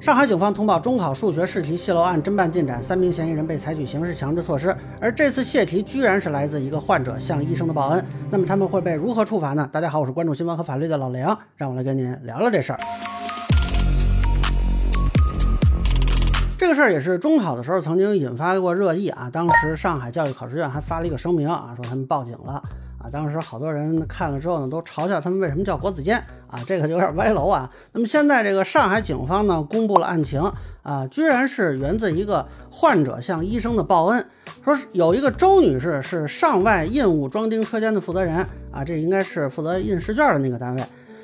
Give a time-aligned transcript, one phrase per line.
[0.00, 4.74] 上海警方通报中考数学试题泄露案侦办进展，三名嫌疑人被采取刑事强制措施。
[4.98, 9.68] 而这次泄题居然是来自一个患者向医生的报恩，那么他们会被如何处罚呢？
[9.70, 12.80] 大家好，我是关注新闻和法律的老梁，让我来跟您聊聊这事儿。
[16.56, 22.62] 这个事儿也是中考的时候曾经引发过热议啊，当时上海教育考试院还发了一个声明啊，说他们报警了。
[23.02, 26.18] 啊，当时好多人看了之后呢，都嘲笑他们为什么叫国子监
[26.48, 27.70] 啊，这个就有点歪楼啊。
[27.92, 30.40] 那么现在这个上海警方呢，公布了案情
[30.82, 34.26] 啊，居然是源自一个患者向医生的报恩，
[34.62, 40.82] 说有一个周女士是上外印务装订车间的负责人啊，这应该是负责印试卷的那个单位。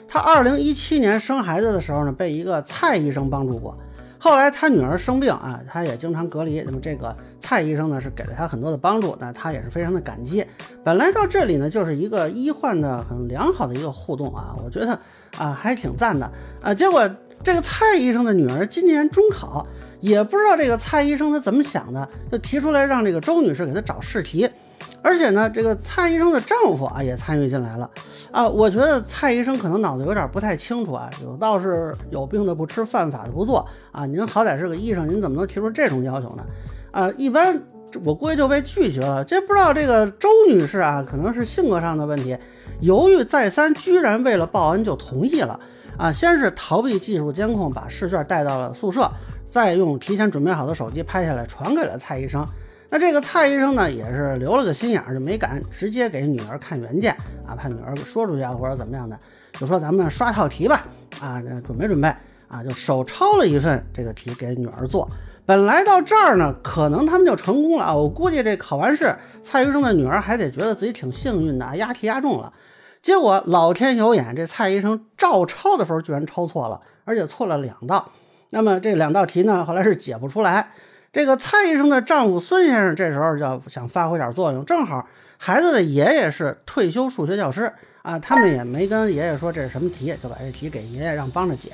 [0.08, 3.76] 她二零一七年生孩子的时候呢，被一个蔡医生帮助过。
[4.18, 6.60] 后来他女儿生病啊，他也经常隔离。
[6.62, 10.44] 那么这个蔡医生呢，是给了他很多的帮助，那他也是非常的感激。
[10.86, 14.96] 本来到这里呢，就是一个医患的很良好的一个互动啊，我觉得
[15.36, 16.30] 啊还挺赞的
[16.62, 16.72] 啊。
[16.72, 17.10] 结果
[17.42, 19.66] 这个蔡医生的女儿今年中考，
[19.98, 24.48] 也不知道这个蔡医生他怎么想的，就提出来让这个周女士给他找试题。
[25.02, 27.90] 而且呢，这个蔡医生的丈夫啊也参与进来了，
[28.30, 34.06] 啊，我觉得蔡医生可能脑子有点不太清楚啊，有道是有病的不吃，犯法的不做啊。
[34.06, 36.44] 您好歹是个医生，您怎么能提出这种要求呢？
[36.92, 37.60] 啊，一般
[38.04, 39.24] 我估计就被拒绝了。
[39.24, 42.36] 这不知道这个周女士啊，可能是性格上的问题，
[42.80, 45.58] 犹豫再三，居然为了报恩就同意了
[45.96, 46.12] 啊。
[46.12, 49.10] 先是逃避技术监控，把试卷带到了宿舍，
[49.44, 52.46] 再用提前准备好的手机拍下来传给了蔡医生。
[52.88, 57.12] 那这个蔡医生呢，也是留了个心眼，就没敢直接给女儿看原件
[57.46, 59.18] 啊，怕女儿说出去啊，或者怎么样的，
[59.54, 60.84] 就说咱们刷套题吧，
[61.20, 62.08] 啊，准备准备
[62.46, 65.08] 啊，就手抄了一份这个题给女儿做。
[65.46, 72.52] 本来到这儿呢，可能他们就成功了啊，我估计这考完试，蔡医生的女儿还得觉得自己挺幸运的啊，押题押中了。
[73.00, 78.10] 结果老天有眼，这蔡医生照抄的时候居然抄错了，而且错了两道。
[78.50, 80.72] 那么这两道题呢，后来是解不出来。
[81.12, 85.06] 这个蔡医生的丈夫孙先生这时候就想发挥点作用，正好
[85.38, 91.70] 孩子的爷爷是退休数学教师啊，他们也没跟爷爷说这是什么题，就把这题给爷爷让帮着解。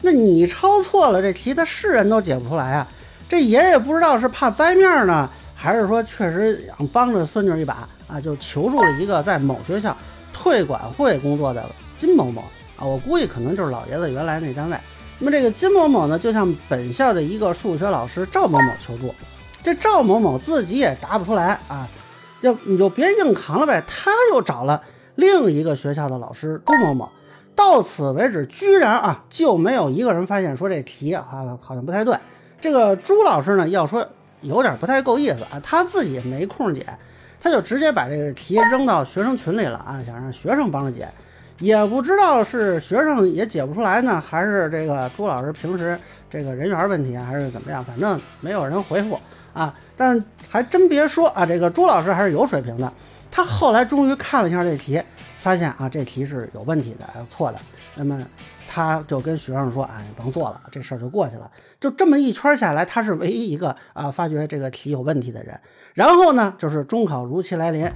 [0.00, 2.88] 那你抄错了这题，他是人都解不出来啊。
[3.32, 9.96] 这爷爷不知道是怕栽面呢，还是说确实想帮着孙女一把啊，就求助了一个在某学校
[10.34, 11.64] 退管会工作的
[11.96, 12.42] 金某某
[12.76, 14.76] 啊，我估计可能就是老爷子原来那单位。
[15.18, 19.14] 那么这个金某某呢，就向本校的一个数学老师赵某某求助，
[19.62, 21.88] 这赵某某自己也答不出来啊，
[22.42, 23.82] 要你就别硬扛了呗。
[23.86, 24.82] 他又找了
[25.14, 27.08] 另一个学校的老师朱某某，
[27.56, 31.26] 到此为止，居然啊就没有一个人发现说这题啊
[31.62, 32.14] 好像不太对。
[32.62, 34.06] 这个朱老师呢，要说
[34.40, 36.86] 有点不太够意思啊，他自己没空解，
[37.40, 41.08] 他就直接把这个题扔到学生群里了啊，想让学生帮着解。
[41.58, 45.98] 也不知道是学生也解不出来呢，还是这个朱老师平时
[46.30, 47.82] 这个人缘问题啊，还是怎么样？
[47.82, 49.18] 反正没有人回复
[49.52, 49.74] 啊。
[49.96, 52.92] 但还真别说啊，这个朱老师还是有水平的。
[53.28, 55.02] 他后来终于看了一下这题，
[55.42, 57.58] 发现啊，这题是有问题的，错的。
[57.96, 58.24] 那么
[58.68, 65.58] 他就跟学生说：“哎，甭做了，这事儿就过去了。”就这么一圈下来，他是唯一一个啊发觉这个题有问题的人。
[65.94, 67.90] 然后呢，就是中考如期来临。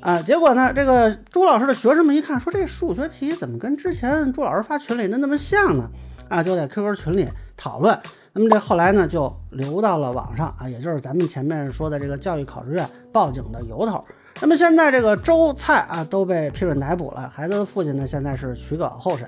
[0.00, 0.72] 啊，结果呢？
[0.72, 5.90] 这个朱老师的学生们一看，说这数学题怎么跟之前朱老师发群里的那么像呢？
[6.28, 7.98] 啊，就在 QQ 群里讨论。
[8.32, 14.04] 那么这后来呢，就流到了网上啊，也就是咱们前面说的这个教育考试院报警的由头。
[14.40, 19.26] 那么现在这个周蔡啊都被批准逮捕了，孩子的父亲呢现在是取保候审。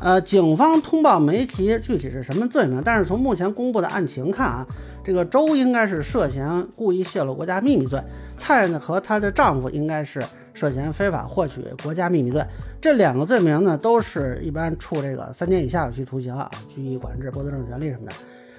[0.00, 4.66] 呃，警方通报没提具体是什么罪名，但是从目前公布的案情看啊，
[5.04, 8.02] 这个周应该是涉嫌故意泄露国家秘密罪。
[8.36, 10.20] 蔡呢和她的丈夫应该是
[10.52, 12.44] 涉嫌非法获取国家秘密罪，
[12.80, 18.12] 这两个罪名呢都是一般处这个三年以下有期徒刑啊，拘役、管制、剥夺政治权利什么的。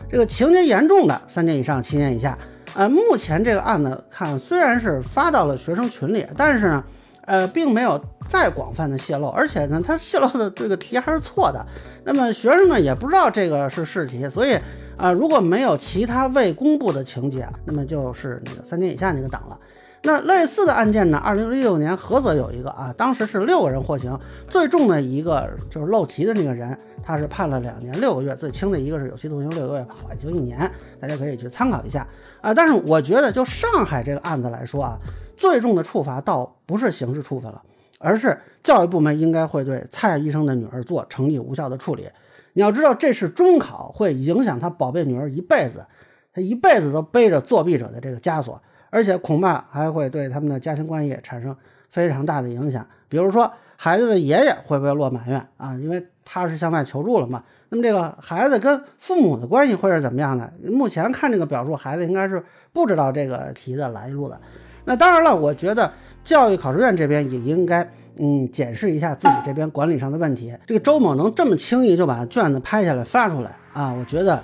[0.10, 2.38] 这个情节严重的，三年以上七年以下。
[2.74, 6.84] 呃，目前这个案子看虽然是发到了学生群里，但是呢，
[7.26, 11.66] 呃，并没有再广泛的泄露，而且呢，他泄露的这个题还是错的。
[12.04, 14.58] 那么学生呢也不知道这个是试题，所以。
[14.96, 19.58] 啊，如果没有其他未公布的情节，那么就是那个三年以下那个档了。
[20.06, 21.18] 那类似的案件呢？
[21.18, 24.20] 二零一六年菏泽有一个啊，当时是六个人获刑，
[24.50, 30.70] 最重的一个就是漏题的那个人，他是判了两年六个月，最轻的一个是有期徒刑六个月，缓刑一年。
[31.00, 32.06] 大家可以去参考一下
[32.42, 32.54] 啊。
[32.54, 34.98] 但是我觉得，就上海这个案子来说啊，
[35.38, 37.62] 最重的处罚倒不是刑事处分了，
[37.98, 42.10] 而是教育部门应该会对蔡医生的女儿做惩役无效的处理。
[42.52, 45.86] 你要知道，这是中考，会影响他宝贝女儿一辈子，
[46.34, 48.62] 他一辈子都背着作弊者的这个枷锁，
[48.94, 51.56] 而且恐怕还会对他们的家庭关系产生
[51.90, 52.86] 非常大的影响。
[53.10, 55.74] 比如说，孩子的爷爷会不会落满怨啊？
[55.78, 57.44] 因为他是向外求助了嘛。
[57.70, 60.54] 那么这个孩子跟父母的关系会是怎么样的？
[60.66, 64.40] 目前看这个表述，孩子应该是不知道这个题的来路的。
[64.86, 65.92] 那当然了，我觉得
[66.24, 70.56] 教育考试院这边也应该嗯检视一下自己这边管理上的问题。
[70.68, 73.92] 这个周某能这么轻易就把卷子拍下来发出来啊？
[73.92, 74.40] 我觉得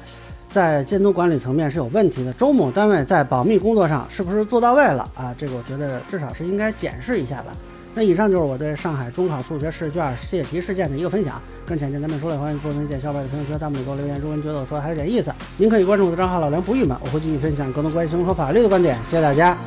[0.49, 2.33] 在监督管理层面是有问题的。
[2.33, 5.33] 周某单位在保密工作上是不是做到位了啊？
[5.37, 7.51] 这个我觉得至少是应该检视一下吧。
[7.93, 11.41] 那以上就是我对上海中考数学试卷泄题事件的一个分享。
[11.65, 14.15] 更浅见咱们说了，欢迎做成一件小白的评论区、弹幕给我留言。
[14.19, 18.95] 如果您觉得我说的还有点意思，您可以关注我的账号老梁不郁闷，我会继续分享更多关于熊和法律的观点。
[19.03, 19.57] 谢谢大家。